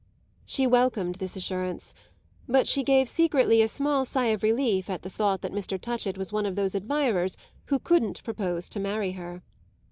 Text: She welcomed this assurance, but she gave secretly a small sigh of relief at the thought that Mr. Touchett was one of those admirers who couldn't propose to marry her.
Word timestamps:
She 0.47 0.65
welcomed 0.65 1.17
this 1.17 1.35
assurance, 1.35 1.93
but 2.49 2.67
she 2.67 2.81
gave 2.81 3.07
secretly 3.07 3.61
a 3.61 3.67
small 3.67 4.03
sigh 4.03 4.29
of 4.33 4.41
relief 4.41 4.89
at 4.89 5.03
the 5.03 5.11
thought 5.11 5.41
that 5.41 5.51
Mr. 5.51 5.79
Touchett 5.79 6.17
was 6.17 6.33
one 6.33 6.47
of 6.47 6.55
those 6.55 6.73
admirers 6.73 7.37
who 7.65 7.77
couldn't 7.77 8.23
propose 8.23 8.67
to 8.69 8.79
marry 8.79 9.11
her. 9.11 9.43